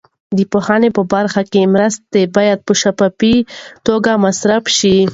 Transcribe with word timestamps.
د 0.37 0.39
پوهنې 0.51 0.89
په 0.97 1.01
برخه 1.13 1.41
کې 1.51 1.71
مرستې 1.73 2.21
باید 2.35 2.59
په 2.67 2.73
شفافه 2.81 3.33
توګه 3.85 4.11
مصرف 4.25 4.63
شي. 4.77 4.97